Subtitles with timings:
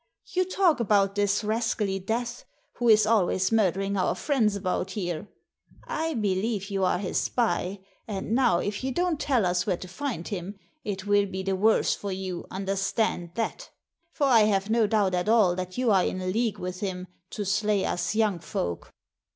[0.31, 2.43] You talk about this rascally Death,
[2.77, 5.27] who is always murdering our friends about here.
[5.83, 9.87] I believe you are his spy, and now if you don't tell us where to
[9.87, 13.69] find him, it will be the io8 Z^t ^(XXbOMx'0 'tait worse for you, understand that;
[14.11, 17.45] for I have no doubt at all that you are in league with him to
[17.45, 18.91] slay us young folk."